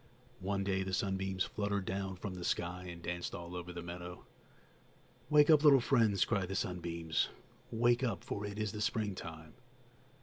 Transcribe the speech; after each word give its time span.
One 0.39 0.63
day 0.63 0.81
the 0.81 0.95
sunbeams 0.95 1.43
fluttered 1.43 1.85
down 1.85 2.15
from 2.15 2.33
the 2.33 2.43
sky 2.43 2.85
and 2.89 3.03
danced 3.03 3.35
all 3.35 3.55
over 3.55 3.71
the 3.71 3.83
meadow. 3.83 4.25
"Wake 5.29 5.51
up, 5.51 5.63
little 5.63 5.79
friends!" 5.79 6.25
cried 6.25 6.47
the 6.49 6.55
sunbeams, 6.55 7.29
"wake 7.69 8.03
up, 8.03 8.23
for 8.23 8.43
it 8.43 8.57
is 8.57 8.71
the 8.71 8.81
springtime!" 8.81 9.53